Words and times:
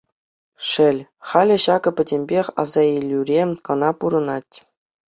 Шел, 0.69 0.97
халӗ 1.33 1.57
ҫакӑ 1.65 1.91
пӗтӗмпех 2.01 2.47
асаилӳре 2.65 3.41
кӑна 3.71 3.91
пурӑнать. 4.03 4.55